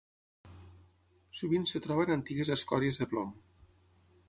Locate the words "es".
1.69-1.77